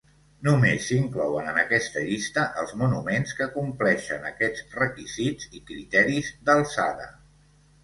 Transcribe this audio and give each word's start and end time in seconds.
Només 0.45 0.85
s'inclouen 0.91 1.49
en 1.51 1.59
aquesta 1.63 2.01
llista 2.07 2.45
els 2.63 2.73
monuments 2.83 3.37
que 3.41 3.49
compleixen 3.59 4.27
aquests 4.31 4.67
requisits 4.81 5.55
i 5.61 5.65
criteris 5.71 6.35
d'alçada. 6.51 7.09